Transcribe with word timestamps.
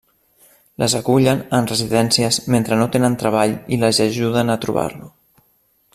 Les 0.83 0.95
acullen 0.99 1.43
en 1.57 1.69
residències 1.73 2.41
mentre 2.55 2.79
no 2.81 2.89
tenen 2.97 3.19
treball 3.25 3.55
i 3.77 3.81
les 3.85 4.01
ajuden 4.07 4.55
a 4.55 4.61
trobar-lo. 4.65 5.15